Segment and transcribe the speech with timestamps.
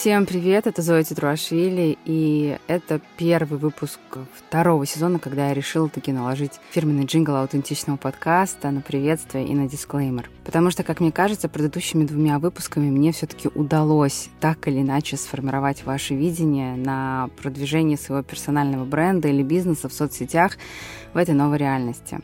[0.00, 4.00] Всем привет, это Зоя Титруашвили, и это первый выпуск
[4.34, 9.68] второго сезона, когда я решила таки наложить фирменный джингл аутентичного подкаста на приветствие и на
[9.68, 10.30] дисклеймер.
[10.42, 15.84] Потому что, как мне кажется, предыдущими двумя выпусками мне все-таки удалось так или иначе сформировать
[15.84, 20.56] ваше видение на продвижение своего персонального бренда или бизнеса в соцсетях
[21.12, 22.20] в этой новой реальности.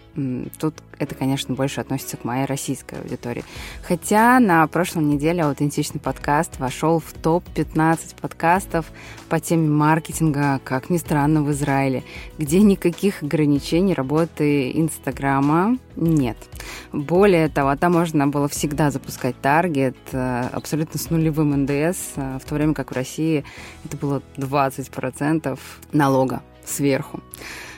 [0.59, 3.45] Тут это, конечно, больше относится к моей российской аудитории.
[3.83, 8.87] Хотя на прошлой неделе аутентичный подкаст вошел в топ-15 подкастов
[9.28, 12.05] по теме маркетинга, как ни странно, в Израиле,
[12.38, 16.37] где никаких ограничений работы Инстаграма нет.
[16.92, 22.48] Более того, там можно было всегда запускать таргет э, абсолютно с нулевым НДС, э, в
[22.48, 23.45] то время как в России
[23.84, 25.59] это было 20%
[25.92, 27.20] налога сверху.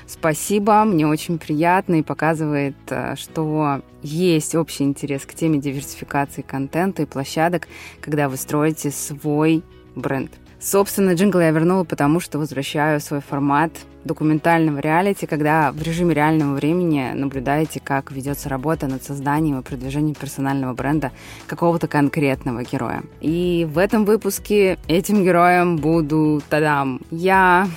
[0.09, 7.03] Спасибо, мне очень приятно и показывает, э, что есть общий интерес к теме диверсификации контента
[7.03, 7.69] и площадок,
[8.01, 9.63] когда вы строите свой
[9.95, 10.31] бренд.
[10.61, 13.71] Собственно, джингл я вернула, потому что возвращаю свой формат
[14.05, 20.15] документального реалити, когда в режиме реального времени наблюдаете, как ведется работа над созданием и продвижением
[20.15, 21.13] персонального бренда
[21.47, 23.03] какого-то конкретного героя.
[23.21, 27.69] И в этом выпуске этим героем буду, тадам, я,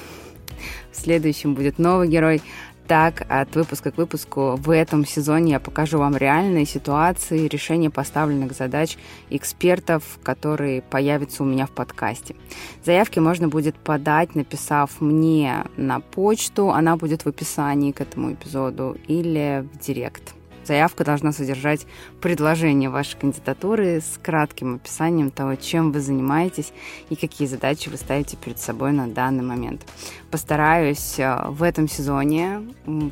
[0.91, 2.41] в следующем будет новый герой.
[2.87, 8.51] Так, от выпуска к выпуску в этом сезоне я покажу вам реальные ситуации, решения поставленных
[8.51, 8.97] задач
[9.29, 12.35] экспертов, которые появятся у меня в подкасте.
[12.83, 18.97] Заявки можно будет подать, написав мне на почту, она будет в описании к этому эпизоду
[19.07, 20.33] или в директ.
[20.63, 21.87] Заявка должна содержать
[22.21, 26.71] предложение вашей кандидатуры с кратким описанием того, чем вы занимаетесь
[27.09, 29.85] и какие задачи вы ставите перед собой на данный момент.
[30.29, 32.61] Постараюсь э, в этом сезоне,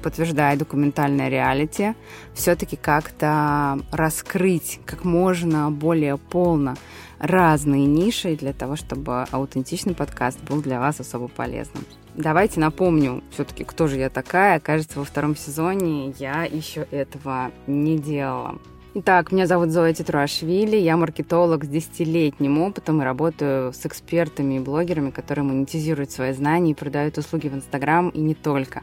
[0.03, 1.95] подтверждая документальное реалити,
[2.33, 6.75] все-таки как-то раскрыть как можно более полно
[7.19, 11.83] разные ниши для того, чтобы аутентичный подкаст был для вас особо полезным.
[12.19, 14.59] Давайте напомню все-таки, кто же я такая.
[14.59, 18.59] Кажется, во втором сезоне я еще этого не делала.
[18.93, 24.59] Итак, меня зовут Зоя Титруашвили, я маркетолог с десятилетним опытом и работаю с экспертами и
[24.59, 28.81] блогерами, которые монетизируют свои знания и продают услуги в Инстаграм и не только.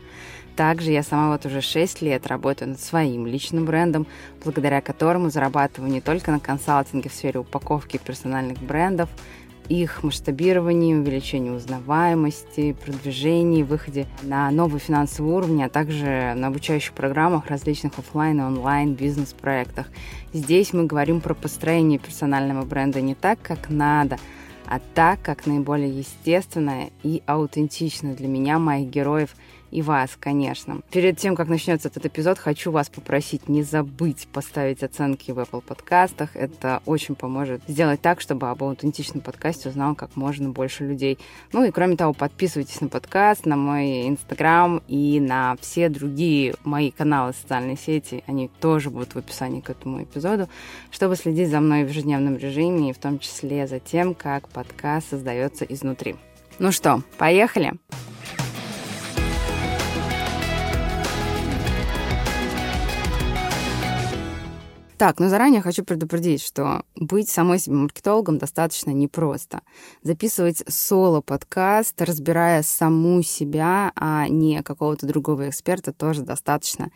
[0.57, 4.07] Также я сама вот уже 6 лет работаю над своим личным брендом,
[4.43, 9.11] благодаря которому зарабатываю не только на консалтинге в сфере упаковки персональных брендов,
[9.69, 17.47] их масштабировании, увеличении узнаваемости, продвижении, выходе на новые финансовые уровни, а также на обучающих программах
[17.47, 19.89] различных офлайн и онлайн бизнес-проектах.
[20.33, 24.19] Здесь мы говорим про построение персонального бренда не так, как надо,
[24.67, 29.35] а так, как наиболее естественно и аутентично для меня, моих героев–
[29.77, 30.81] и вас, конечно.
[30.91, 35.61] Перед тем, как начнется этот эпизод, хочу вас попросить не забыть поставить оценки в Apple
[35.61, 36.35] подкастах.
[36.35, 41.19] Это очень поможет сделать так, чтобы об аутентичном подкасте узнал как можно больше людей.
[41.53, 46.91] Ну и кроме того, подписывайтесь на подкаст, на мой Инстаграм и на все другие мои
[46.91, 48.25] каналы социальной сети.
[48.27, 50.49] Они тоже будут в описании к этому эпизоду,
[50.91, 55.11] чтобы следить за мной в ежедневном режиме и в том числе за тем, как подкаст
[55.11, 56.17] создается изнутри.
[56.59, 57.75] Ну что, поехали?
[64.99, 69.61] Так, но заранее хочу предупредить, что быть самой себе маркетологом достаточно непросто.
[70.03, 76.91] Записывать соло-подкаст, разбирая саму себя, а не какого-то другого эксперта, тоже достаточно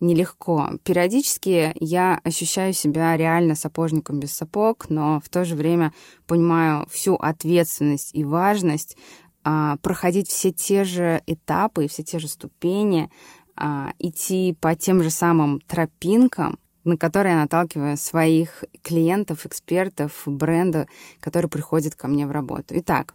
[0.00, 0.72] нелегко.
[0.84, 5.94] Периодически я ощущаю себя реально сапожником без сапог, но в то же время
[6.26, 8.98] понимаю всю ответственность и важность
[9.44, 13.10] а, проходить все те же этапы и все те же ступени,
[13.56, 20.86] а, идти по тем же самым тропинкам, на которые я наталкиваю своих клиентов, экспертов, бренда,
[21.20, 22.74] которые приходят ко мне в работу.
[22.78, 23.14] Итак,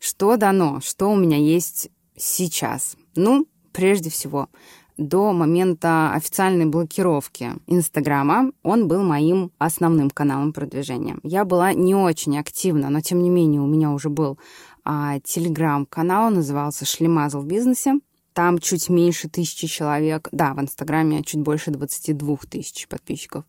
[0.00, 2.96] что дано, что у меня есть сейчас?
[3.14, 4.48] Ну, прежде всего,
[4.96, 11.16] до момента официальной блокировки Инстаграма он был моим основным каналом продвижения.
[11.22, 14.38] Я была не очень активна, но тем не менее у меня уже был
[14.84, 17.94] а, телеграм-канал, назывался «Шлемазл в бизнесе».
[18.32, 20.28] Там чуть меньше тысячи человек.
[20.32, 23.44] Да, в Инстаграме чуть больше 22 тысяч подписчиков.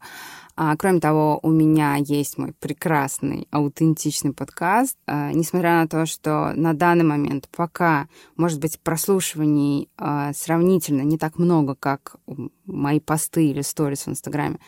[0.56, 4.98] А, кроме того, у меня есть мой прекрасный, аутентичный подкаст.
[5.08, 11.18] А, несмотря на то, что на данный момент пока, может быть, прослушиваний а, сравнительно не
[11.18, 12.18] так много, как
[12.66, 14.60] мои посты или сторис в Инстаграме,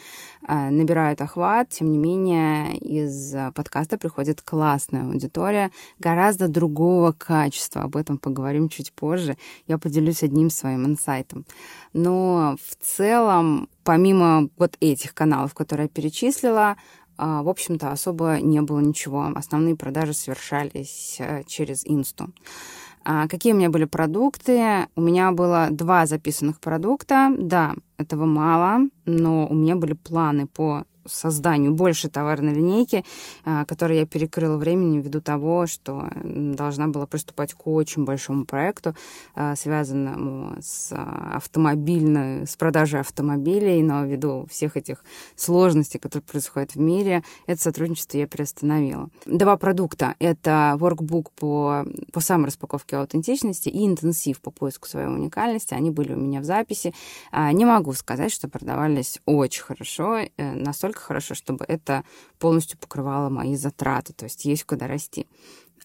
[0.48, 7.84] а, набирают охват, тем не менее из подкаста приходит классная аудитория гораздо другого качества.
[7.84, 9.38] Об этом поговорим чуть позже.
[9.68, 11.46] Я поделюсь одним своим инсайтом.
[11.94, 16.76] Но в целом помимо вот этих каналов, которые я перечислила,
[17.18, 19.32] а, в общем-то, особо не было ничего.
[19.36, 22.34] Основные продажи совершались э, через инсту.
[23.06, 24.88] А какие у меня были продукты?
[24.96, 27.31] У меня было два записанных продукта.
[27.38, 33.04] Да, этого мало, но у меня были планы по созданию больше товарной линейки,
[33.44, 38.96] а, которую я перекрыла времени ввиду того, что должна была приступать к очень большому проекту,
[39.36, 40.94] а, связанному с
[41.34, 45.04] автомобильной, с продажей автомобилей, но ввиду всех этих
[45.36, 49.10] сложностей, которые происходят в мире, это сотрудничество я приостановила.
[49.25, 55.74] Два продукта— это workbook по, по самораспаковке аутентичности и интенсив по поиску своей уникальности.
[55.74, 56.94] Они были у меня в записи.
[57.31, 62.04] А, не могу сказать, что продавались очень хорошо, э, настолько настолько хорошо, чтобы это
[62.40, 65.28] полностью покрывало мои затраты, то есть есть куда расти.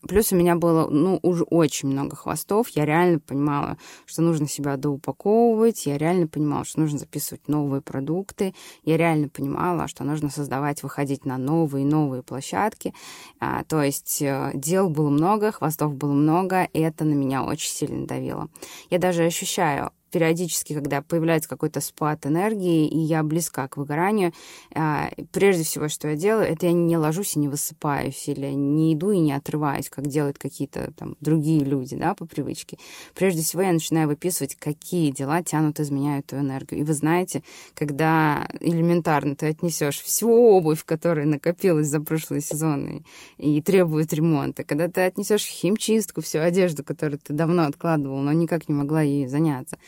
[0.08, 2.68] Плюс у меня было, ну, уже очень много хвостов.
[2.70, 3.76] Я реально понимала,
[4.06, 5.84] что нужно себя доупаковывать.
[5.84, 8.54] Я реально понимала, что нужно записывать новые продукты.
[8.82, 12.94] Я реально понимала, что нужно создавать, выходить на новые новые площадки.
[13.40, 17.70] А, то есть э, дел было много, хвостов было много, и это на меня очень
[17.70, 18.48] сильно давило.
[18.88, 24.32] Я даже ощущаю периодически, когда появляется какой-то спад энергии, и я близка к выгоранию,
[24.74, 28.94] а, прежде всего, что я делаю, это я не ложусь и не высыпаюсь, или не
[28.94, 32.78] иду и не отрываюсь, как делают какие-то там другие люди, да, по привычке.
[33.14, 36.80] Прежде всего, я начинаю выписывать, какие дела тянут из меня эту энергию.
[36.80, 37.42] И вы знаете,
[37.74, 43.04] когда элементарно ты отнесешь всю обувь, которая накопилась за прошлые сезоны
[43.38, 48.68] и требует ремонта, когда ты отнесешь химчистку, всю одежду, которую ты давно откладывал, но никак
[48.68, 49.78] не могла ей заняться,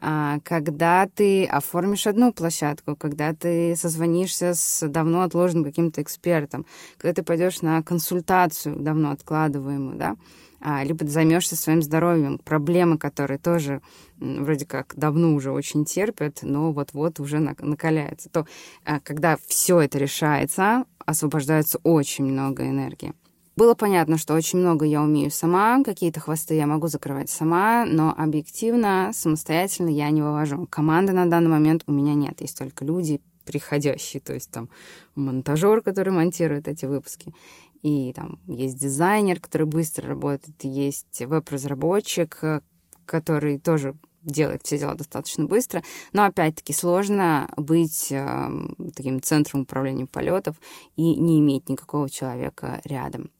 [0.00, 6.66] когда ты оформишь одну площадку, когда ты созвонишься с давно отложенным каким-то экспертом,
[6.96, 10.16] когда ты пойдешь на консультацию давно откладываемую, да,
[10.60, 13.80] а, либо займешься своим здоровьем, проблемы, которые тоже
[14.18, 18.46] вроде как давно уже очень терпят, но вот-вот уже накаляются, то
[18.84, 23.14] а, когда все это решается, освобождается очень много энергии.
[23.58, 28.14] Было понятно, что очень много я умею сама, какие-то хвосты я могу закрывать сама, но
[28.16, 30.68] объективно, самостоятельно я не вывожу.
[30.70, 34.68] Команды на данный момент у меня нет, есть только люди приходящие, то есть там
[35.16, 37.34] монтажер, который монтирует эти выпуски,
[37.82, 42.62] и там есть дизайнер, который быстро работает, есть веб-разработчик,
[43.06, 45.82] который тоже делает все дела достаточно быстро,
[46.12, 48.50] но опять-таки сложно быть э,
[48.94, 50.56] таким центром управления полетов
[50.96, 53.30] и не иметь никакого человека рядом.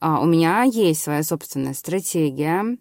[0.00, 2.78] А у меня есть своя собственная стратегия,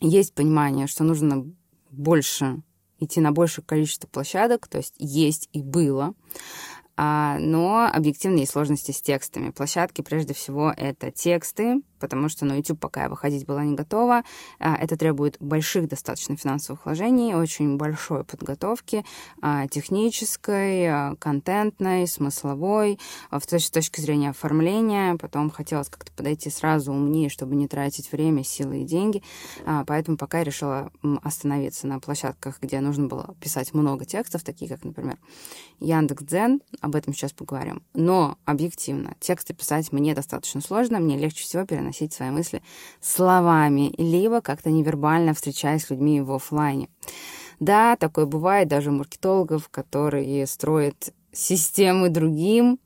[0.00, 1.46] есть понимание, что нужно
[1.90, 2.62] больше
[2.98, 6.14] идти на большее количество площадок, то есть есть и было.
[6.96, 9.50] А, но объективные сложности с текстами.
[9.50, 14.24] Площадки, прежде всего, это тексты, потому что на YouTube пока я выходить была не готова.
[14.58, 19.04] А, это требует больших достаточно финансовых вложений, очень большой подготовки,
[19.40, 22.98] а, технической, контентной, смысловой,
[23.30, 25.16] с точки зрения оформления.
[25.16, 29.22] Потом хотелось как-то подойти сразу умнее, чтобы не тратить время, силы и деньги.
[29.86, 30.90] Поэтому пока я решила
[31.22, 35.18] остановиться на площадках, где нужно было писать много текстов, такие как, например,
[35.78, 37.82] Яндекс.Дзен, об этом сейчас поговорим.
[37.94, 42.62] Но объективно, тексты писать мне достаточно сложно, мне легче всего переносить свои мысли
[43.00, 46.88] словами, либо как-то невербально встречаясь с людьми в офлайне.
[47.60, 52.78] Да, такое бывает даже у маркетологов, которые строят системы другим,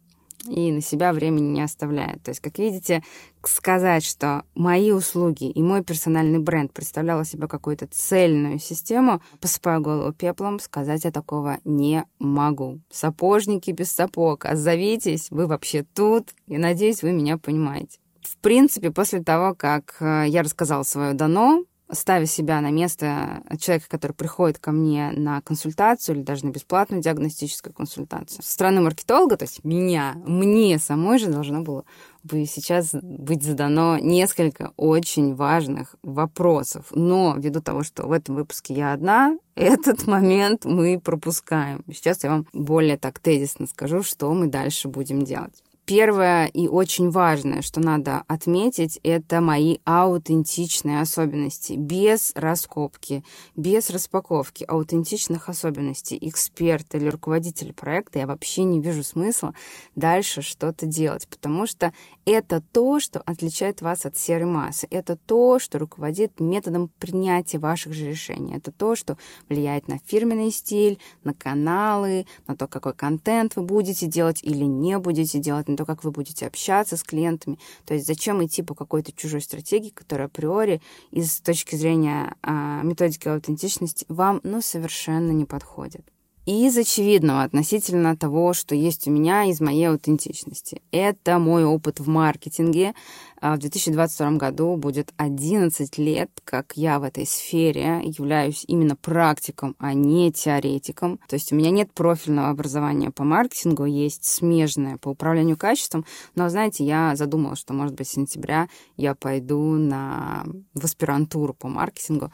[0.49, 2.23] и на себя времени не оставляет.
[2.23, 3.02] То есть, как видите,
[3.42, 10.12] сказать, что мои услуги и мой персональный бренд представляла себе какую-то цельную систему, посыпаю голову
[10.12, 12.81] пеплом, сказать я такого не могу.
[12.90, 17.99] Сапожники без сапог, озовитесь, вы вообще тут, и надеюсь, вы меня понимаете.
[18.26, 23.87] В принципе, после того, как э, я рассказала свое дано, ставя себя на место человека,
[23.88, 28.42] который приходит ко мне на консультацию или даже на бесплатную диагностическую консультацию.
[28.42, 31.85] Со стороны маркетолога, то есть меня, мне самой же должно было
[32.25, 36.87] бы сейчас быть задано несколько очень важных вопросов.
[36.90, 41.85] Но ввиду того, что в этом выпуске я одна, этот момент мы пропускаем.
[41.92, 45.62] Сейчас я вам более так тезисно скажу, что мы дальше будем делать.
[45.87, 51.75] Первое и очень важное, что надо отметить, это мои аутентичные особенности.
[51.75, 53.23] Без раскопки,
[53.55, 59.55] без распаковки аутентичных особенностей эксперта или руководителя проекта я вообще не вижу смысла
[59.95, 61.93] дальше что-то делать, потому что
[62.25, 64.88] это то, что отличает вас от серой массы.
[64.90, 68.57] Это то, что руководит методом принятия ваших же решений.
[68.57, 69.16] Это то, что
[69.49, 74.99] влияет на фирменный стиль, на каналы, на то, какой контент вы будете делать или не
[74.99, 77.59] будете делать, то, как вы будете общаться с клиентами.
[77.85, 80.80] То есть зачем идти по какой-то чужой стратегии, которая априори
[81.11, 86.06] из точки зрения а, методики аутентичности вам ну, совершенно не подходит.
[86.47, 90.81] Из очевидного относительно того, что есть у меня из моей аутентичности.
[90.93, 92.95] Это мой опыт в маркетинге.
[93.41, 99.75] А в 2022 году будет 11 лет, как я в этой сфере являюсь именно практиком,
[99.79, 101.19] а не теоретиком.
[101.29, 106.07] То есть у меня нет профильного образования по маркетингу, есть смежное по управлению качеством.
[106.37, 111.67] Но, знаете, я задумала, что, может быть, с сентября я пойду на в аспирантуру по
[111.69, 112.31] маркетингу.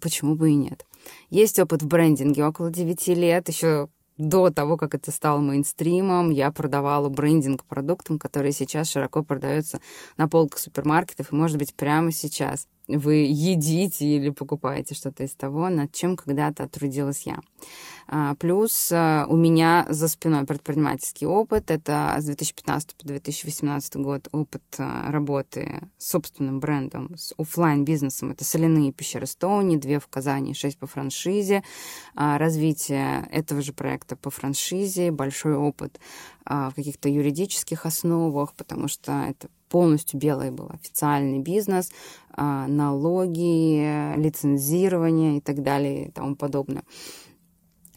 [0.00, 0.86] Почему бы и нет?
[1.30, 6.52] Есть опыт в брендинге около 9 лет, еще до того, как это стало мейнстримом, я
[6.52, 9.80] продавала брендинг продуктам, которые сейчас широко продаются
[10.16, 15.68] на полках супермаркетов, и, может быть, прямо сейчас вы едите или покупаете что-то из того,
[15.68, 17.40] над чем когда-то трудилась я.
[18.14, 21.70] А, плюс а, у меня за спиной предпринимательский опыт.
[21.70, 28.30] Это с 2015 по 2018 год опыт а, работы с собственным брендом, с офлайн бизнесом
[28.30, 31.62] Это соляные пещеры Стоуни, две в Казани, шесть по франшизе.
[32.14, 35.98] Развитие этого же проекта по франшизе, большой опыт
[36.44, 41.90] в каких-то юридических основах, потому что это полностью белый был официальный бизнес,
[42.36, 46.82] налоги, лицензирование и так далее и тому подобное.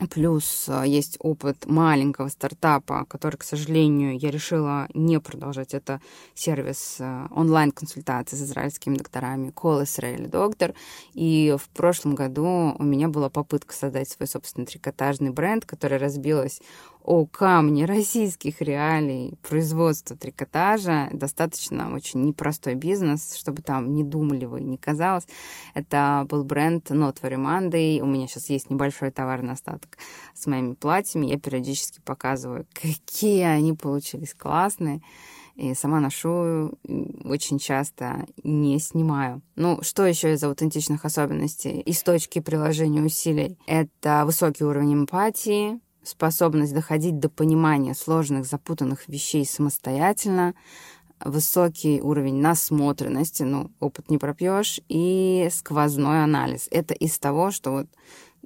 [0.10, 5.74] Плюс а, есть опыт маленького стартапа, который, к сожалению, я решила не продолжать.
[5.74, 6.02] Это
[6.34, 10.76] сервис а, онлайн-консультации с израильскими докторами Call Israeli Doctor.
[11.14, 16.60] И в прошлом году у меня была попытка создать свой собственный трикотажный бренд, который разбилась
[17.06, 21.08] о камне российских реалий производства трикотажа.
[21.14, 25.28] Достаточно очень непростой бизнес, чтобы там не думали вы, не казалось.
[25.76, 28.02] Это был бренд Not Very Monday.
[28.02, 30.00] У меня сейчас есть небольшой товарный остаток
[30.34, 31.28] с моими платьями.
[31.28, 35.02] Я периодически показываю, какие они получились классные.
[35.56, 36.78] И сама ношу
[37.24, 39.42] очень часто, не снимаю.
[39.56, 41.80] Ну, что еще из аутентичных особенностей?
[41.82, 43.58] Из точки приложения усилий.
[43.66, 50.54] Это высокий уровень эмпатии, способность доходить до понимания сложных, запутанных вещей самостоятельно,
[51.24, 56.68] высокий уровень насмотренности, ну, опыт не пропьешь, и сквозной анализ.
[56.72, 57.88] Это из того, что вот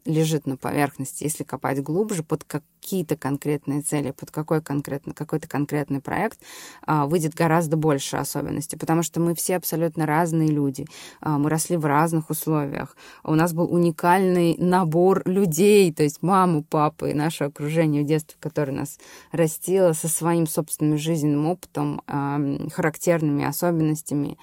[0.05, 6.01] лежит на поверхности, если копать глубже, под какие-то конкретные цели, под какой конкретно, какой-то конкретный
[6.01, 6.39] проект,
[6.85, 10.85] а, выйдет гораздо больше особенностей, потому что мы все абсолютно разные люди,
[11.21, 16.63] а, мы росли в разных условиях, у нас был уникальный набор людей, то есть маму,
[16.63, 18.97] папу и наше окружение в детстве, которое нас
[19.31, 22.01] растило со своим собственным жизненным опытом,
[22.71, 24.37] характерными особенностями,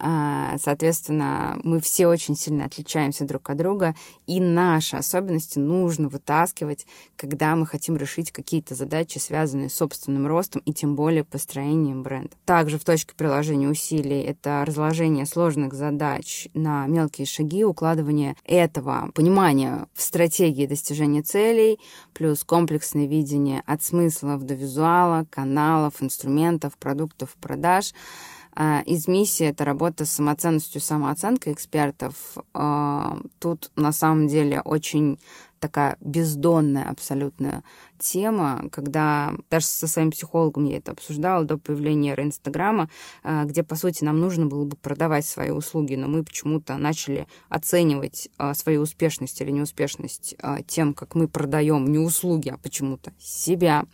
[0.00, 3.94] соответственно, мы все очень сильно отличаемся друг от друга,
[4.26, 6.86] и наши особенности нужно вытаскивать,
[7.16, 12.30] когда мы хотим решить какие-то задачи, связанные с собственным ростом и тем более построением бренда.
[12.44, 19.86] Также в точке приложения усилий это разложение сложных задач на мелкие шаги, укладывание этого понимания
[19.94, 21.80] в стратегии достижения целей,
[22.14, 28.37] плюс комплексное видение от смысла до визуала, каналов, инструментов, продуктов, продаж— а,
[28.86, 32.14] из миссии это работа с самоценностью, самооценкой экспертов.
[32.54, 35.18] А, тут на самом деле очень
[35.60, 37.62] такая бездонная абсолютная
[37.98, 42.88] тема, когда даже со своим психологом я это обсуждала до появления Инстаграма,
[43.22, 47.26] а, где, по сути, нам нужно было бы продавать свои услуги, но мы почему-то начали
[47.48, 50.36] оценивать свою успешность или неуспешность
[50.66, 53.84] тем, как мы продаем не услуги, а почему-то себя.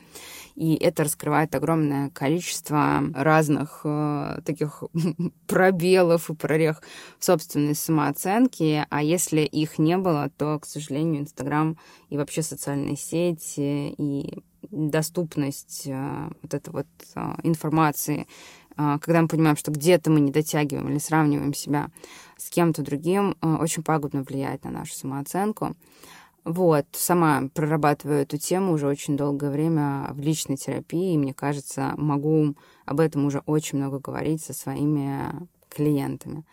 [0.54, 4.84] И это раскрывает огромное количество разных э, таких
[5.48, 6.80] пробелов и прорех
[7.18, 11.76] в собственной самооценке, а если их не было, то, к сожалению, Инстаграм
[12.10, 18.26] и вообще социальные сети и доступность э, вот этой вот э, информации,
[18.76, 21.90] э, когда мы понимаем, что где-то мы не дотягиваем или сравниваем себя
[22.36, 25.76] с кем-то другим, э, очень пагубно влияет на нашу самооценку.
[26.44, 31.94] Вот, сама прорабатываю эту тему уже очень долгое время в личной терапии, и мне кажется,
[31.96, 36.44] могу об этом уже очень много говорить со своими клиентами.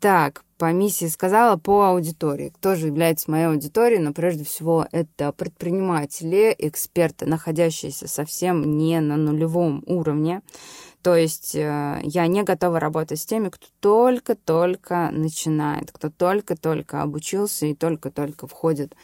[0.00, 2.52] Так, по миссии сказала, по аудитории.
[2.54, 4.00] Кто же является моей аудиторией?
[4.00, 10.42] Но прежде всего это предприниматели, эксперты, находящиеся совсем не на нулевом уровне.
[11.02, 17.66] То есть э, я не готова работать с теми, кто только-только начинает, кто только-только обучился
[17.66, 18.96] и только-только входит а,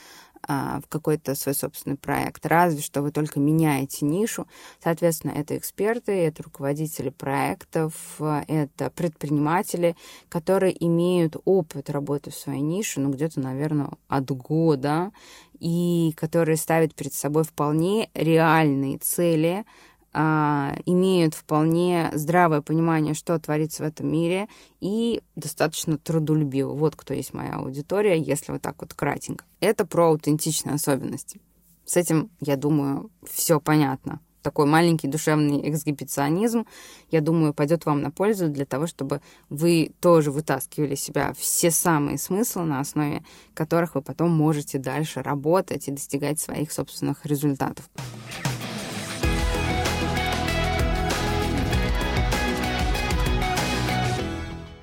[0.47, 2.47] в какой-то свой собственный проект.
[2.47, 4.47] Разве что вы только меняете нишу.
[4.83, 9.97] Соответственно, это эксперты, это руководители проектов, это предприниматели,
[10.29, 15.13] которые имеют опыт работы в своей нише, ну, где-то, наверное, от года,
[15.59, 19.65] и которые ставят перед собой вполне реальные цели,
[20.13, 24.49] а, имеют вполне здравое понимание, что творится в этом мире,
[24.81, 26.75] и достаточно трудолюбивы.
[26.75, 29.45] Вот кто есть моя аудитория, если вот так вот кратенько.
[29.61, 31.41] Это про аутентичные особенности.
[31.85, 34.21] С этим, я думаю, все понятно.
[34.43, 36.67] Такой маленький душевный эксгибиционизм,
[37.11, 42.17] я думаю, пойдет вам на пользу для того, чтобы вы тоже вытаскивали себя все самые
[42.17, 47.91] смыслы, на основе которых вы потом можете дальше работать и достигать своих собственных результатов.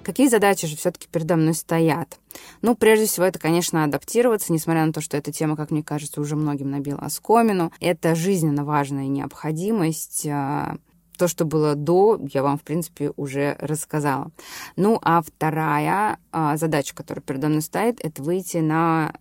[0.08, 2.18] Какие задачи же все-таки передо мной стоят?
[2.62, 6.22] Ну, прежде всего, это, конечно, адаптироваться, несмотря на то, что эта тема, как мне кажется,
[6.22, 7.74] уже многим набила оскомину.
[7.82, 10.78] Это жизненно важная необходимость а,
[11.18, 14.32] то, что было до, я вам, в принципе, уже рассказала.
[14.78, 19.14] Ну, а вторая а, задача, которая передо мной стоит, это выйти на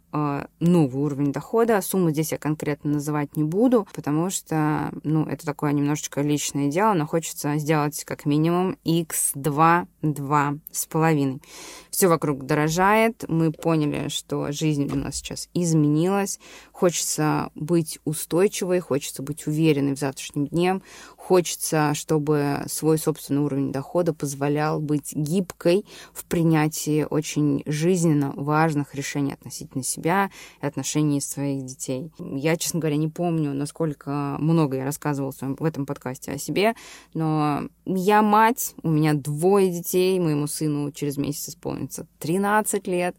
[0.60, 1.80] новый уровень дохода.
[1.80, 6.92] Сумму здесь я конкретно называть не буду, потому что, ну, это такое немножечко личное дело,
[6.94, 11.40] но хочется сделать как минимум x2, 2 с половиной.
[11.90, 16.38] Все вокруг дорожает, мы поняли, что жизнь у нас сейчас изменилась,
[16.72, 20.80] хочется быть устойчивой, хочется быть уверенной в завтрашнем дне,
[21.16, 29.32] хочется, чтобы свой собственный уровень дохода позволял быть гибкой в принятии очень жизненно важных решений
[29.32, 32.10] относительно себя и отношений своих детей.
[32.18, 36.74] Я, честно говоря, не помню, насколько много я рассказывала в этом подкасте о себе,
[37.14, 43.16] но я мать, у меня двое детей, моему сыну через месяц исполнится 13 лет,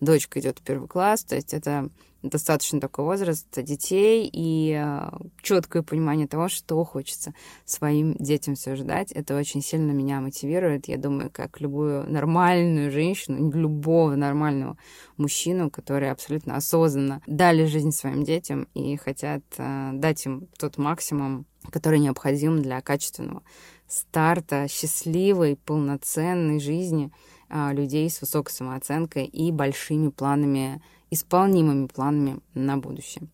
[0.00, 1.90] дочка идет в первый класс, то есть это
[2.22, 5.10] достаточно такой возраст детей и э,
[5.42, 7.34] четкое понимание того, что хочется
[7.64, 9.12] своим детям все ждать.
[9.12, 10.88] Это очень сильно меня мотивирует.
[10.88, 14.76] Я думаю, как любую нормальную женщину, любого нормального
[15.16, 21.46] мужчину, которые абсолютно осознанно дали жизнь своим детям и хотят э, дать им тот максимум,
[21.70, 23.42] который необходим для качественного
[23.88, 27.10] старта счастливой, полноценной жизни
[27.48, 33.28] э, людей с высокой самооценкой и большими планами исполнимыми планами на будущее.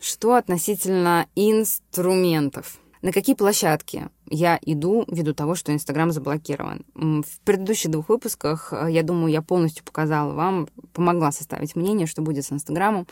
[0.00, 2.78] Что относительно инструментов?
[3.02, 6.84] На какие площадки я иду ввиду того, что Инстаграм заблокирован?
[6.94, 12.22] В предыдущих двух выпусках, э, я думаю, я полностью показала вам, помогла составить мнение, что
[12.22, 13.06] будет с Инстаграмом,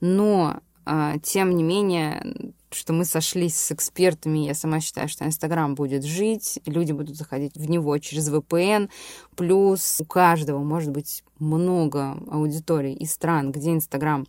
[0.00, 5.74] но а, тем не менее, что мы сошлись с экспертами, я сама считаю, что Инстаграм
[5.74, 8.90] будет жить, люди будут заходить в него через VPN,
[9.36, 14.26] плюс у каждого может быть много аудиторий и стран, где Инстаграм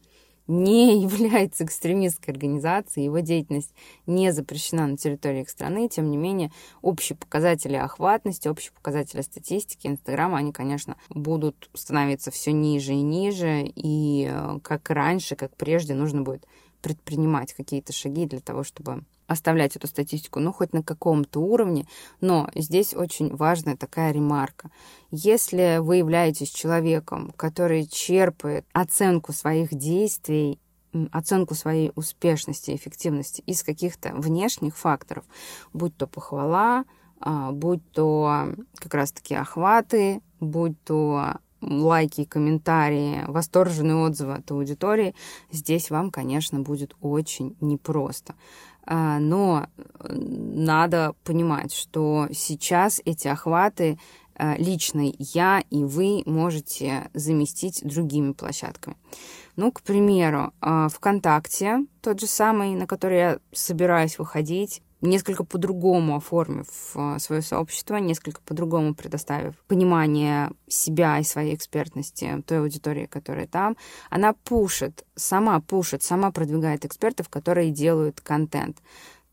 [0.47, 3.73] не является экстремистской организацией, его деятельность
[4.05, 6.51] не запрещена на территории их страны, тем не менее,
[6.81, 13.63] общие показатели охватности, общие показатели статистики Инстаграма, они, конечно, будут становиться все ниже и ниже,
[13.63, 16.45] и э, как раньше, как прежде, нужно будет
[16.81, 21.87] предпринимать какие-то шаги для того, чтобы оставлять эту статистику, ну, хоть на каком-то уровне,
[22.19, 24.69] но здесь очень важная такая ремарка.
[25.09, 30.59] Если вы являетесь человеком, который черпает оценку своих действий,
[31.11, 35.23] оценку своей успешности, эффективности из каких-то внешних факторов,
[35.71, 36.83] будь то похвала,
[37.21, 45.15] а, будь то как раз-таки охваты, будь то лайки, комментарии, восторженные отзывы от аудитории,
[45.51, 48.35] здесь вам, конечно, будет очень непросто.
[48.85, 53.99] А, но э, надо понимать, что сейчас эти охваты
[54.35, 58.97] э, личный я и вы можете заместить другими площадками.
[59.55, 66.15] Ну, к примеру, а, ВКонтакте, тот же самый, на который я собираюсь выходить, несколько по-другому
[66.15, 73.47] оформив а, свое сообщество, несколько по-другому предоставив понимание себя и своей экспертности той аудитории, которая
[73.47, 73.75] там,
[74.09, 78.77] она пушит, сама пушит, сама продвигает экспертов, которые делают контент.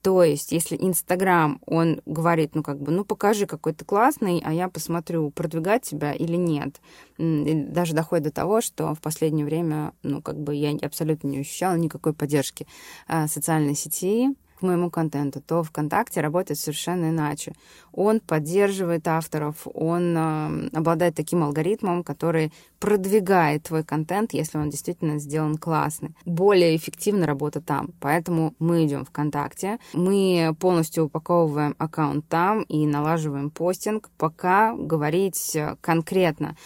[0.03, 4.53] То есть, если Инстаграм, он говорит, ну, как бы, ну, покажи, какой ты классный, а
[4.53, 6.81] я посмотрю, продвигать тебя или нет.
[7.19, 11.41] И даже доходит до того, что в последнее время, ну, как бы, я абсолютно не
[11.41, 12.67] ощущала никакой поддержки
[13.09, 17.53] а, социальной сети, к моему контенту, то ВКонтакте работает совершенно иначе.
[17.93, 25.19] Он поддерживает авторов, он э, обладает таким алгоритмом, который продвигает твой контент, если он действительно
[25.19, 26.11] сделан классно.
[26.25, 27.91] Более эффективна работа там.
[28.01, 36.57] Поэтому мы идем ВКонтакте, мы полностью упаковываем аккаунт там и налаживаем постинг, пока говорить конкретно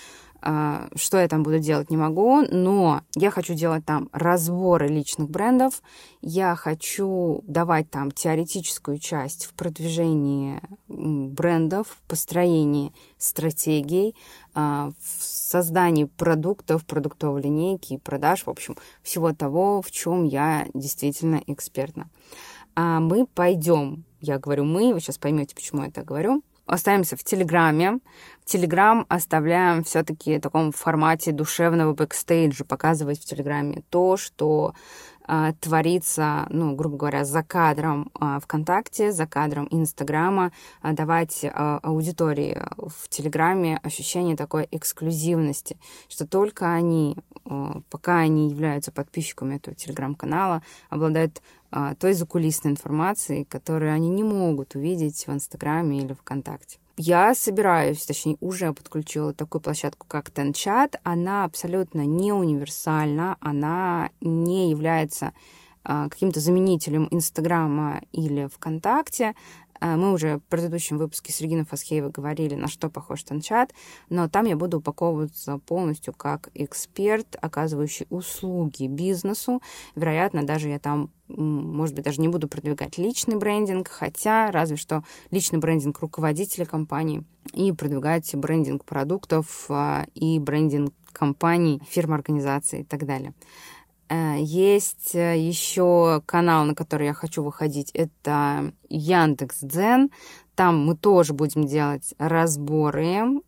[0.43, 5.83] что я там буду делать, не могу, но я хочу делать там разборы личных брендов,
[6.21, 14.17] я хочу давать там теоретическую часть в продвижении брендов, в построении стратегий,
[14.55, 21.43] а, в создании продуктов, продуктовой линейки, продаж, в общем, всего того, в чем я действительно
[21.47, 22.09] экспертна.
[22.75, 27.25] А мы пойдем, я говорю мы, вы сейчас поймете, почему я так говорю, оставимся в
[27.25, 27.99] Телеграме,
[28.45, 34.75] Телеграм оставляем все-таки в таком формате душевного бэкстейджа, показывать в Телеграме то, что
[35.25, 42.61] а, творится, ну, грубо говоря, за кадром а, ВКонтакте, за кадром Инстаграма, а, давать аудитории
[42.77, 45.79] в Телеграме ощущение такой эксклюзивности,
[46.09, 47.17] что только они,
[47.91, 51.43] пока они являются подписчиками этого Телеграм-канала, обладают
[51.99, 56.82] той закулисной информацией, которую они не могут увидеть в Инстаграме или ВКонтакте.
[57.05, 61.01] Я собираюсь, точнее, уже подключила такую площадку, как TenChat.
[61.03, 65.33] Она абсолютно не универсальна, она не является
[65.83, 69.35] а, каким-то заменителем Инстаграма или ВКонтакте.
[69.83, 73.75] А, мы уже в предыдущем выпуске с Региной Фасхеевой говорили, на что похож Танчат,
[74.11, 79.61] но там я буду упаковываться полностью как эксперт, оказывающий услуги бизнесу.
[79.97, 85.03] Вероятно, даже я там, может быть, даже не буду продвигать личный брендинг, хотя разве что
[85.33, 92.85] личный брендинг руководителя компании и продвигать брендинг продуктов а, и брендинг компаний, фирм, организаций и
[92.85, 93.35] так далее.
[94.13, 100.11] Э, есть э, еще канал, на который я хочу выходить, это Яндекс Дзен.
[100.55, 103.41] Там мы тоже будем делать разборы,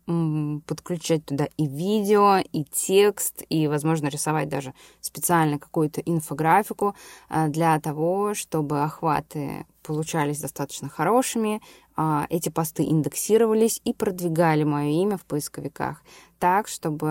[0.66, 4.72] подключать туда и видео, и текст, и, возможно, рисовать даже
[5.02, 6.94] специально какую-то инфографику
[7.28, 11.60] э, для того, чтобы охваты получались достаточно хорошими,
[11.94, 16.02] а, эти посты индексировались и продвигали мое имя в поисковиках
[16.38, 17.08] так, чтобы,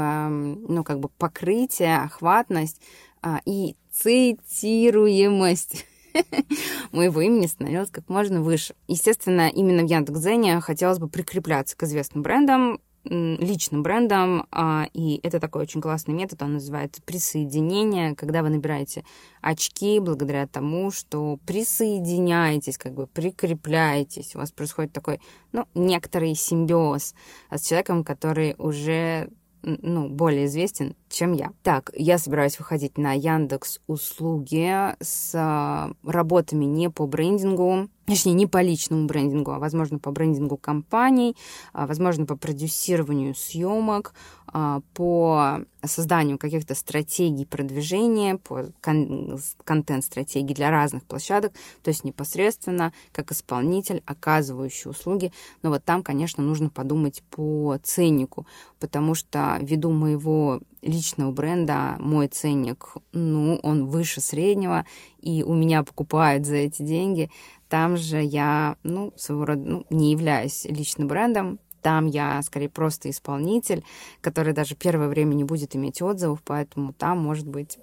[0.67, 2.81] ну, как бы покрытие, охватность
[3.23, 5.85] а, и цитируемость
[6.91, 8.75] моего имени становилась как можно выше.
[8.87, 15.39] Естественно, именно в Яндекс.Зене хотелось бы прикрепляться к известным брендам, личным брендом, а, и это
[15.39, 19.03] такой очень классный метод, он называется присоединение, когда вы набираете
[19.41, 25.19] очки благодаря тому, что присоединяетесь, как бы прикрепляетесь, у вас происходит такой,
[25.51, 27.13] ну, некоторый симбиоз
[27.51, 29.29] с человеком, который уже
[29.63, 31.51] ну, более известен, чем я.
[31.61, 38.47] Так, я собираюсь выходить на Яндекс услуги с а, работами не по брендингу, точнее, не
[38.47, 41.37] по личному брендингу, а, возможно, по брендингу компаний,
[41.71, 44.13] а, возможно, по продюсированию съемок,
[44.47, 52.93] а, по созданию каких-то стратегий продвижения, по кон- контент-стратегии для разных площадок, то есть непосредственно
[53.11, 55.31] как исполнитель, оказывающий услуги.
[55.61, 58.45] Но вот там, конечно, нужно подумать по ценнику,
[58.79, 64.85] потому что ввиду моего личного бренда мой ценник, ну, он выше среднего,
[65.19, 67.29] и у меня покупают за эти деньги.
[67.69, 73.09] Там же я, ну, своего рода, ну, не являюсь личным брендом, там я скорее просто
[73.09, 73.83] исполнитель,
[74.21, 77.77] который даже первое время не будет иметь отзывов, поэтому там, может быть,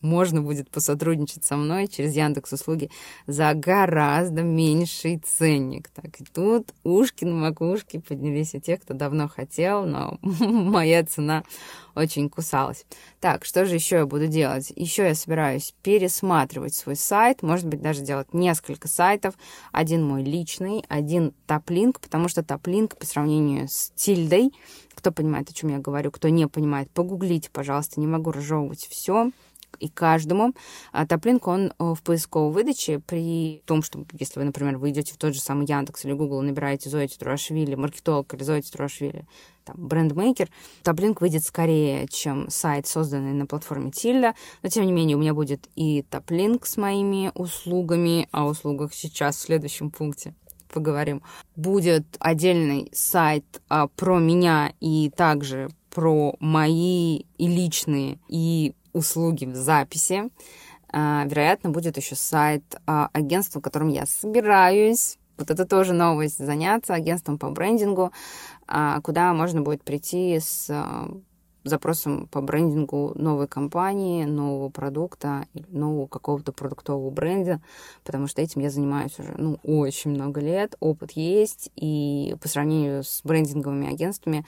[0.00, 2.90] можно будет посотрудничать со мной через Яндекс услуги
[3.26, 5.88] за гораздо меньший ценник.
[5.88, 11.44] Так, и тут ушки на макушке поднялись у тех, кто давно хотел, но моя цена
[11.98, 12.86] очень кусалась.
[13.20, 14.72] Так, что же еще я буду делать?
[14.76, 19.34] Еще я собираюсь пересматривать свой сайт, может быть, даже делать несколько сайтов.
[19.72, 24.52] Один мой личный, один топлинк, потому что топлинк по сравнению с тильдой,
[24.94, 29.30] кто понимает, о чем я говорю, кто не понимает, погуглите, пожалуйста, не могу разжевывать все
[29.78, 30.54] и каждому.
[30.92, 35.14] А топлинк, он э, в поисковой выдаче при том, что если вы, например, вы идете
[35.14, 39.26] в тот же самый Яндекс или Google, набираете Зоя Турашвили, маркетолог или Зоя Турашвили,
[39.64, 40.48] там, брендмейкер,
[40.82, 44.34] топлинк выйдет скорее, чем сайт, созданный на платформе Тильда.
[44.62, 49.36] Но, тем не менее, у меня будет и топлинк с моими услугами, о услугах сейчас
[49.36, 50.34] в следующем пункте
[50.72, 51.22] поговорим.
[51.56, 59.54] Будет отдельный сайт а, про меня и также про мои и личные, и услуги в
[59.54, 60.30] записи.
[60.90, 65.18] А, вероятно, будет еще сайт а, агентства, которым я собираюсь.
[65.36, 68.12] Вот это тоже новость, заняться агентством по брендингу,
[68.66, 70.68] а, куда можно будет прийти с
[71.68, 77.60] запросом по брендингу новой компании, нового продукта, нового какого-то продуктового бренда,
[78.04, 83.04] потому что этим я занимаюсь уже ну, очень много лет, опыт есть, и по сравнению
[83.04, 84.44] с брендинговыми агентствами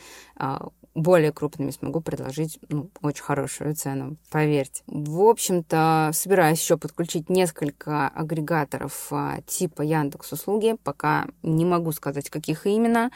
[0.94, 4.82] более крупными смогу предложить ну, очень хорошую цену, поверьте.
[4.86, 12.28] В общем-то, собираюсь еще подключить несколько агрегаторов а, типа Яндекс услуги, пока не могу сказать,
[12.28, 13.10] каких именно,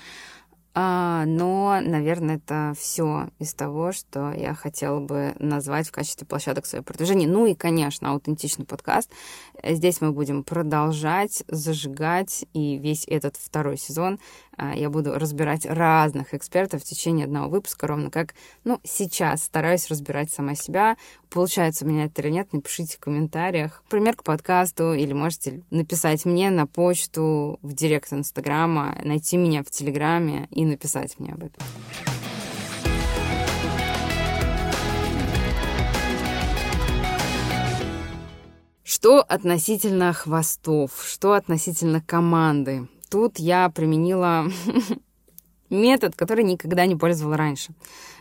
[0.76, 6.66] а, но, наверное, это все из того, что я хотела бы назвать в качестве площадок
[6.66, 7.28] своего продвижения.
[7.28, 9.08] Ну и, конечно, аутентичный подкаст.
[9.62, 14.18] Здесь мы будем продолжать зажигать, и весь этот второй сезон
[14.58, 20.30] я буду разбирать разных экспертов в течение одного выпуска, ровно как, ну, сейчас стараюсь разбирать
[20.30, 20.96] сама себя.
[21.30, 23.82] Получается у меня это или нет, напишите в комментариях.
[23.88, 29.70] Пример к подкасту или можете написать мне на почту в директ Инстаграма, найти меня в
[29.70, 31.62] Телеграме и написать мне об этом.
[39.04, 42.88] Что относительно хвостов, что относительно команды?
[43.14, 44.44] Тут я применила
[45.70, 47.72] метод, который никогда не пользовала раньше.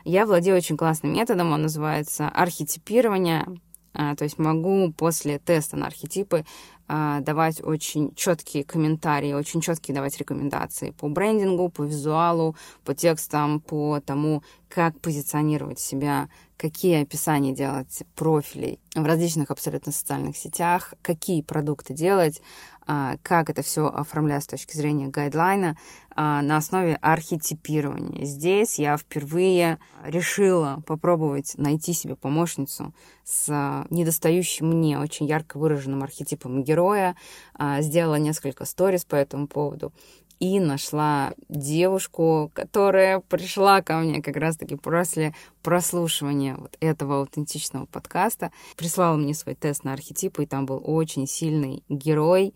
[0.03, 3.47] Я владею очень классным методом, он называется архетипирование.
[3.95, 6.45] А, то есть могу после теста на архетипы
[6.87, 13.61] а, давать очень четкие комментарии, очень четкие давать рекомендации по брендингу, по визуалу, по текстам,
[13.61, 21.43] по тому, как позиционировать себя, какие описания делать профилей в различных абсолютно социальных сетях, какие
[21.43, 22.41] продукты делать,
[22.85, 25.77] а, как это все оформлять с точки зрения гайдлайна
[26.15, 28.25] а, на основе архетипирования.
[28.25, 36.63] Здесь я впервые решила попробовать найти себе помощницу с недостающим мне очень ярко выраженным архетипом
[36.63, 37.15] героя,
[37.53, 39.93] а, сделала несколько сториз по этому поводу
[40.39, 48.51] и нашла девушку, которая пришла ко мне как раз-таки после прослушивания вот этого аутентичного подкаста.
[48.75, 52.53] Прислала мне свой тест на архетипы, и там был очень сильный герой.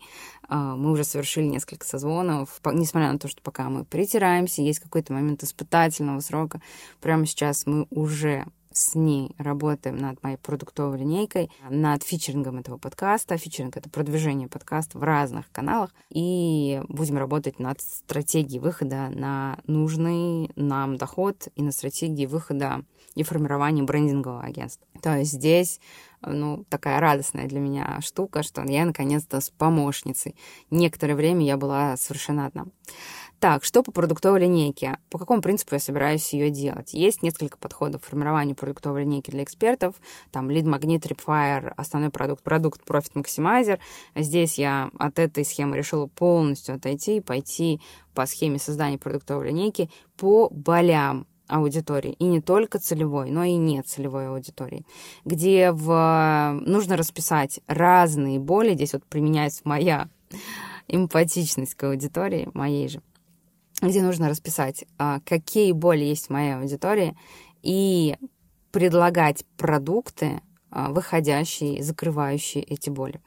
[0.48, 2.60] А, мы уже совершили несколько созвонов.
[2.64, 6.60] Несмотря на то, что пока мы притираемся, есть какой-то момент испытательного срока,
[7.00, 8.46] прямо сейчас мы уже
[8.78, 13.36] с ней работаем над моей продуктовой линейкой, над фичерингом этого подкаста.
[13.36, 15.92] Фичеринг— это продвижение подкаста в разных каналах.
[16.10, 23.24] И будем работать над стратегией выхода на нужный нам доход и на стратегии выхода и
[23.24, 24.86] формирования брендингового агентства.
[25.02, 25.80] То есть здесь
[26.22, 30.36] ну, такая радостная для меня штука, что я наконец-то с помощницей.
[30.70, 32.66] Некоторое время я была совершенно одна.
[33.40, 34.98] Так, что по продуктовой линейке?
[35.10, 36.92] По какому принципу я собираюсь ее делать?
[36.92, 39.94] Есть несколько подходов к формированию продуктовой линейки для экспертов.
[40.32, 43.78] Там Lead Magnet, Tripwire, основной продукт, продукт Profit Maximizer.
[44.16, 47.80] Здесь я от этой схемы решила полностью отойти и пойти
[48.12, 52.14] по схеме создания продуктовой линейки по болям аудитории.
[52.14, 54.84] И не только целевой, но и не целевой аудитории.
[55.24, 56.60] Где в...
[56.66, 58.74] нужно расписать разные боли.
[58.74, 60.08] Здесь вот применяется моя
[60.88, 63.00] эмпатичность к аудитории, моей же
[63.82, 67.16] где нужно расписать, а, какие боли есть в моей аудитории,
[67.62, 68.16] и
[68.70, 73.20] предлагать продукты, а, выходящие, закрывающие эти боли.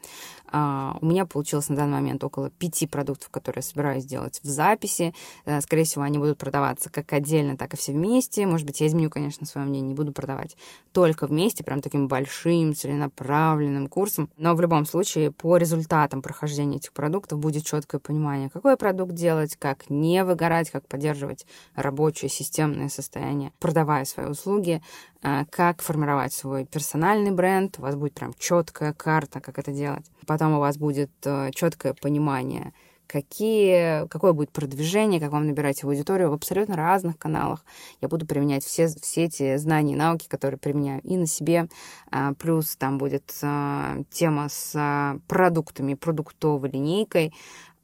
[0.52, 4.48] А, у меня получилось на данный момент около пяти продуктов, которые я собираюсь сделать в
[4.48, 5.14] записи.
[5.46, 8.46] Э, скорее всего, они будут продаваться как отдельно, так и все вместе.
[8.46, 10.58] Может быть, я изменю, конечно, свое мнение, не буду продавать
[10.92, 14.30] только вместе, прям таким большим, целенаправленным курсом.
[14.38, 19.56] Но в любом случае, по результатам прохождения этих продуктов будет четкое понимание, какой продукт делать,
[19.56, 24.82] как не выгорать, как поддерживать рабочее системное состояние, продавая свои услуги,
[25.22, 27.78] как формировать свой персональный бренд.
[27.78, 30.06] У вас будет прям четкая карта, как это делать.
[30.26, 32.74] Потом у вас будет э, четкое понимание,
[33.12, 37.66] какие, какое будет продвижение, как вам набирать аудиторию в абсолютно разных каналах.
[38.00, 41.68] Я буду применять все, все эти знания и науки, которые применяю и на себе.
[42.10, 47.34] А, плюс там будет э, тема с э, продуктами, продуктовой линейкой,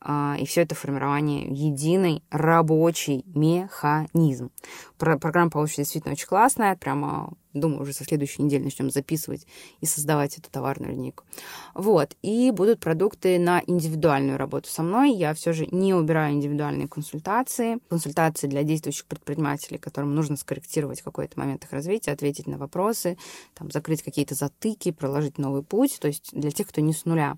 [0.06, 4.52] и все это формирование единый рабочий механизм.
[4.98, 9.48] Программа получится действительно очень классная, прямо Думаю, уже со следующей недели начнем записывать
[9.82, 11.24] и создавать эту товарную линейку.
[11.74, 12.16] Вот.
[12.22, 15.14] И будут продукты на индивидуальную работу со мной.
[15.14, 17.80] Я все же не убираю индивидуальные консультации.
[17.90, 23.18] Консультации для действующих предпринимателей, которым нужно скорректировать какой-то момент их развития, ответить на вопросы,
[23.56, 25.98] там, закрыть какие-то затыки, проложить новый путь.
[26.00, 27.38] То есть для тех, кто не с нуля.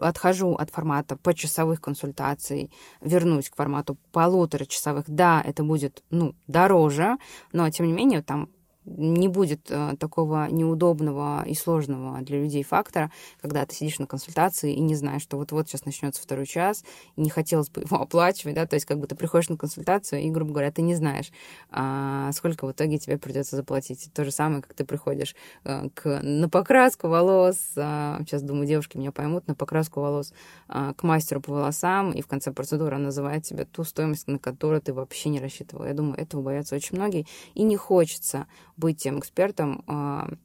[0.00, 2.70] Отхожу от формата почасовых консультаций,
[3.00, 5.04] вернусь к формату полуторачасовых.
[5.06, 7.16] Да, это будет, ну, дороже,
[7.52, 8.48] но, тем не менее, там
[8.86, 14.72] не будет э, такого неудобного и сложного для людей фактора, когда ты сидишь на консультации
[14.72, 16.84] и не знаешь, что вот-вот сейчас начнется второй час,
[17.16, 20.22] и не хотелось бы его оплачивать, да, то есть как бы ты приходишь на консультацию,
[20.22, 21.32] и, грубо говоря, ты не знаешь,
[21.70, 24.08] а, сколько в итоге тебе придется заплатить.
[24.14, 28.96] То же самое, как ты приходишь а, к, на покраску волос, а, сейчас, думаю, девушки
[28.96, 30.32] меня поймут, на покраску волос
[30.68, 34.38] а, к мастеру по волосам, и в конце процедуры он называет тебе ту стоимость, на
[34.38, 35.84] которую ты вообще не рассчитывал.
[35.86, 38.46] Я думаю, этого боятся очень многие, и не хочется
[38.76, 40.38] быть тем экспертом,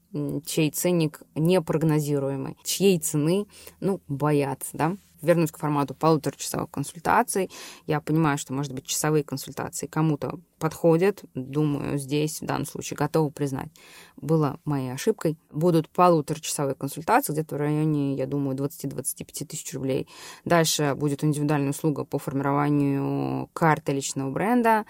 [0.45, 3.45] чей ценник непрогнозируемый, чьей цены,
[3.79, 7.49] ну, боятся, да вернусь к формату полуторачасовых консультаций.
[7.85, 11.23] Я понимаю, что, может быть, часовые консультации кому-то подходят.
[11.33, 13.69] Думаю, здесь в данном случае готова признать,
[14.17, 15.37] было моей ошибкой.
[15.51, 20.07] Будут полуторачасовые консультации, где-то в районе, я думаю, 20-25 тысяч рублей.
[20.45, 24.85] Дальше будет индивидуальная услуга по формированию карты личного бренда,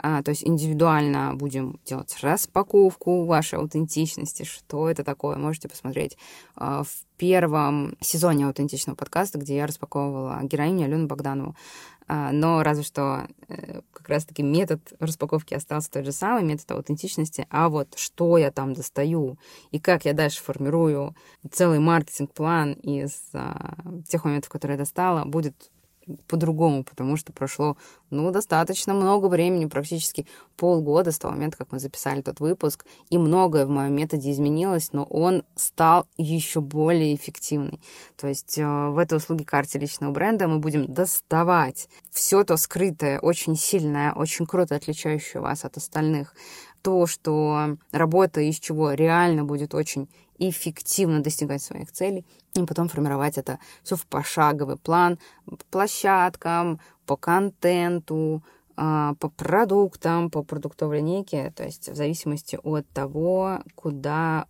[0.00, 5.36] а, то есть индивидуально будем делать распаковку вашей аутентичности, что это такое.
[5.36, 6.16] Можете посмотреть
[6.54, 11.56] а, в первом сезоне аутентичного подкаста, где я распаковывала героиню Алену Богданову.
[12.06, 17.46] А, но разве что э, как раз-таки метод распаковки остался тот же самый, метод аутентичности.
[17.50, 19.36] А вот что я там достаю
[19.72, 21.14] и как я дальше формирую
[21.50, 23.30] целый маркетинг-план из
[24.08, 25.70] тех моментов, которые я достала, будет
[26.26, 27.76] по-другому, потому что прошло,
[28.10, 33.18] ну, достаточно много времени, практически полгода с того момента, как мы записали тот выпуск, и
[33.18, 37.80] многое в моем методе изменилось, но он стал еще более эффективный.
[38.16, 43.20] То есть э, в этой услуге карте личного бренда мы будем доставать все то скрытое,
[43.20, 46.34] очень сильное, очень круто отличающее вас от остальных,
[46.82, 53.38] то, что работа из чего реально будет очень эффективно достигать своих целей, и потом формировать
[53.38, 58.42] это все в пошаговый план по площадкам, по контенту,
[58.76, 64.46] а, по продуктам, по продуктовой линейке, то есть в зависимости от того, куда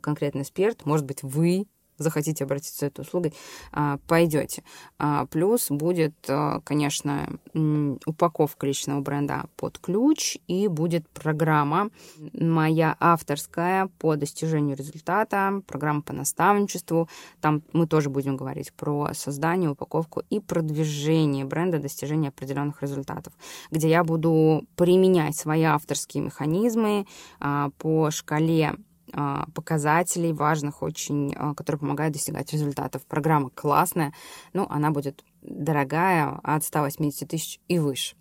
[0.00, 1.66] конкретный эксперт, может быть, вы
[1.98, 3.34] захотите обратиться за этой услугой,
[3.72, 4.62] а, пойдете.
[4.98, 7.28] А, плюс будет, а, конечно,
[8.06, 11.90] упаковка личного бренда под ключ и будет программа
[12.32, 17.08] моя авторская по достижению результата, программа по наставничеству.
[17.40, 23.32] Там мы тоже будем говорить про создание, упаковку и продвижение бренда, достижения определенных результатов,
[23.70, 27.06] где я буду применять свои авторские механизмы
[27.78, 28.74] по шкале
[29.54, 33.04] показателей важных очень, а, которые помогают достигать результатов.
[33.06, 34.12] Программа классная,
[34.52, 38.16] но она будет дорогая, от 180 тысяч и выше.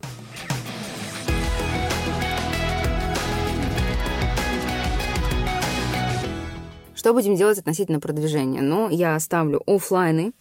[6.96, 8.62] Что будем делать относительно продвижения?
[8.62, 10.34] Ну, я оставлю офлайны.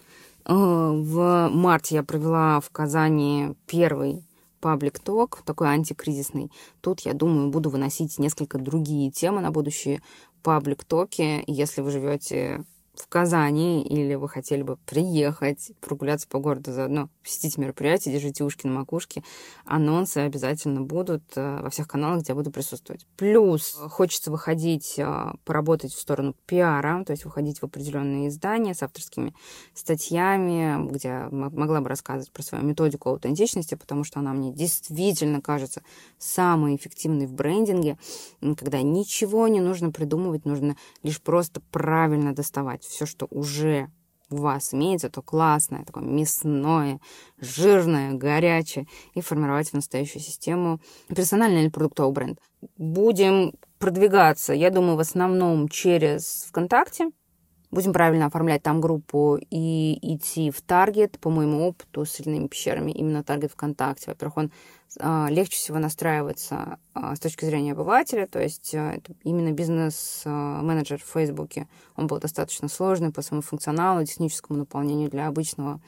[0.44, 4.24] А, в марте я провела в Казани первый
[4.64, 6.50] паблик ток, такой антикризисный.
[6.80, 10.00] Тут, я думаю, буду выносить несколько другие темы на будущее
[10.44, 11.42] паблик-токе.
[11.48, 17.59] Если вы живете в Казани или вы хотели бы приехать, прогуляться по городу заодно, посетить
[17.59, 19.24] мероприятие, держите ушки на макушке,
[19.64, 23.07] анонсы обязательно будут э, во всех каналах, где я буду присутствовать.
[23.16, 28.74] Плюс э, хочется выходить, э, поработать в сторону пиара, то есть выходить в определенные издания
[28.74, 29.35] с авторскими
[29.74, 35.40] статьями, где я могла бы рассказывать про свою методику аутентичности, потому что она мне действительно
[35.40, 35.83] кажется
[36.18, 37.98] самой эффективной в брендинге,
[38.40, 43.88] когда ничего не нужно придумывать, нужно лишь просто правильно доставать все, что уже
[44.30, 47.00] у вас имеется, то классное, такое мясное,
[47.38, 52.38] жирное, горячее, и формировать в настоящую систему персональный или продуктовый бренд.
[52.76, 57.10] Будем продвигаться, я думаю, в основном через ВКонтакте,
[57.74, 62.92] будем правильно оформлять там группу и идти в таргет, по моему опыту с соляными пещерами,
[62.92, 64.10] именно таргет ВКонтакте.
[64.10, 64.52] Во-первых, он
[65.00, 71.00] а, легче всего настраивается а, с точки зрения обывателя, то есть а, это именно бизнес-менеджер
[71.00, 75.80] в Фейсбуке, он был достаточно сложный по своему функционалу, техническому наполнению для обычного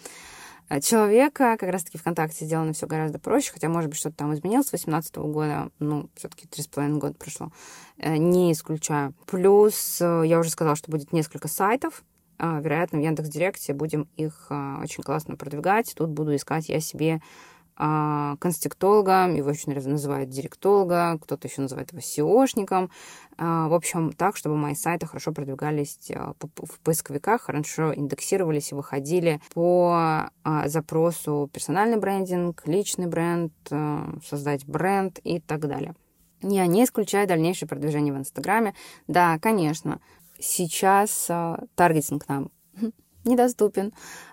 [0.82, 1.56] человека.
[1.58, 5.16] Как раз-таки ВКонтакте сделано все гораздо проще, хотя, может быть, что-то там изменилось с 2018
[5.16, 7.52] года, ну, все-таки три с половиной года прошло,
[7.98, 9.14] э, не исключаю.
[9.26, 12.04] Плюс э, я уже сказала, что будет несколько сайтов,
[12.38, 15.94] вероятно, в Яндекс.Директе будем их очень классно продвигать.
[15.96, 17.22] Тут буду искать я себе
[17.78, 22.90] а, конструктолога, его очень называют директолога, кто-то еще называет его SEOшником.
[23.36, 28.74] А, в общем, так, чтобы мои сайты хорошо продвигались а, в поисковиках, хорошо индексировались и
[28.74, 30.30] выходили по
[30.66, 33.52] запросу персональный брендинг, личный бренд,
[34.24, 35.94] создать бренд и так далее.
[36.42, 38.74] Я не исключаю дальнейшее продвижение в Инстаграме.
[39.08, 40.00] Да, конечно,
[40.38, 41.28] сейчас
[41.74, 42.50] таргетинг нам
[43.24, 43.92] недоступен,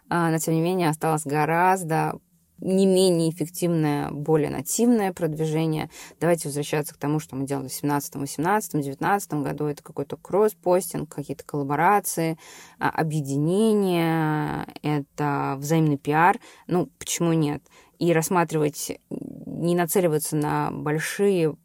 [0.09, 2.19] но тем не менее осталось гораздо
[2.63, 5.89] не менее эффективное, более нативное продвижение.
[6.19, 9.65] Давайте возвращаться к тому, что мы делали в 17, 18, 19 году.
[9.65, 12.37] Это какой-то кросс-постинг, какие-то коллаборации,
[12.79, 16.39] а, объединения, это взаимный пиар.
[16.67, 17.61] Ну, почему нет?
[17.99, 21.55] И рассматривать, не нацеливаться на большие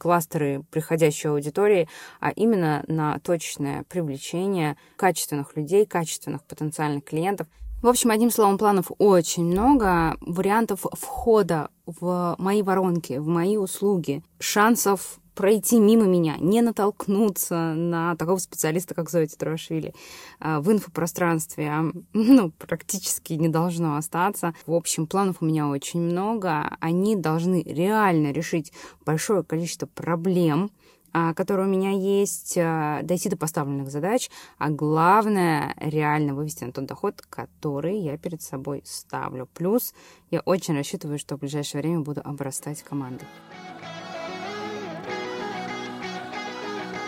[0.00, 7.46] кластеры приходящей аудитории, а именно на точное привлечение качественных людей, качественных потенциальных клиентов–
[7.82, 14.22] В общем, одним словом, планов очень много, вариантов входа в мои воронки, в мои услуги,
[14.38, 19.94] шансов пройти мимо меня, не натолкнуться на такого специалиста, как Зоя Тетруашвили,
[20.40, 24.54] а, в инфопространстве, а, ну, практически не должно остаться.
[24.66, 26.76] В общем, планов у меня очень много.
[26.80, 28.74] Они должны реально решить
[29.06, 30.70] большое количество проблем,
[31.12, 36.86] а, которые у меня есть, дойти до поставленных задач, а главное реально вывести на тот
[36.86, 39.48] доход, который я перед собой ставлю.
[39.54, 39.94] Плюс
[40.30, 43.26] я очень рассчитываю, что в ближайшее время буду обрастать командой.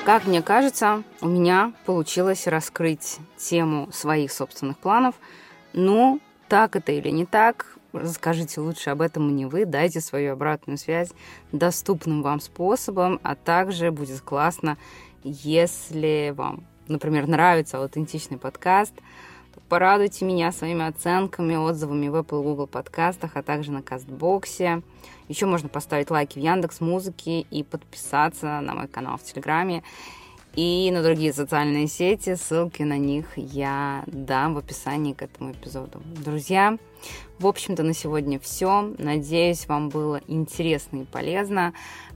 [0.04, 5.14] Как мне кажется, у меня получилось раскрыть тему своих собственных планов.
[5.74, 10.78] Ну, так это или не так, расскажите лучше об этом мне вы, дайте свою обратную
[10.78, 11.10] связь
[11.52, 14.78] доступным вам способом, а также будет классно,
[15.24, 18.94] если вам, например, нравится аутентичный подкаст–
[19.72, 24.82] Порадуйте меня своими оценками, отзывами в Apple Google подкастах, а также на Кастбоксе.
[25.28, 29.82] Еще можно поставить лайки в Яндекс Музыке и подписаться на мой канал в Телеграме
[30.54, 32.34] и на другие социальные сети.
[32.34, 36.02] Ссылки на них я дам в описании к этому эпизоду.
[36.24, 36.76] Друзья,
[37.38, 38.92] в общем-то на сегодня все.
[38.98, 41.72] Надеюсь, вам было интересно и полезно.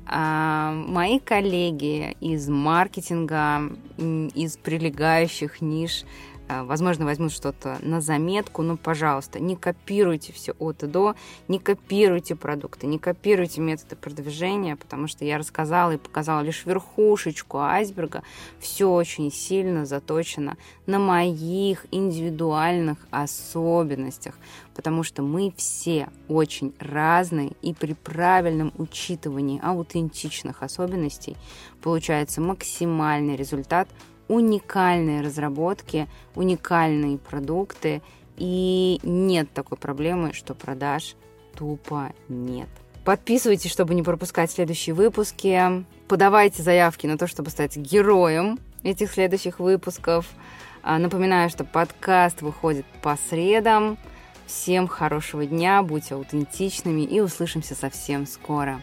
[0.06, 6.04] А, мои коллеги из маркетинга, из прилегающих ниш
[6.48, 11.14] возможно, возьмут что-то на заметку, но, пожалуйста, не копируйте все от и до,
[11.48, 17.58] не копируйте продукты, не копируйте методы продвижения, потому что я рассказала и показала лишь верхушечку
[17.58, 18.22] айсберга.
[18.60, 24.34] Все очень сильно заточено на моих индивидуальных особенностях,
[24.74, 31.36] потому что мы все очень разные, и при правильном учитывании аутентичных особенностей
[31.82, 33.88] получается максимальный результат–
[34.28, 38.02] уникальные разработки, уникальные продукты,
[38.36, 41.16] и нет такой проблемы, что продаж
[41.54, 42.68] тупо нет.
[43.04, 45.84] Подписывайтесь, чтобы не пропускать следующие выпуски.
[46.08, 50.26] Подавайте заявки на то, чтобы стать героем этих следующих выпусков.
[50.82, 53.96] А, напоминаю, что подкаст выходит по средам.
[54.46, 58.80] Всем хорошего дня, будьте аутентичными и услышимся совсем скоро.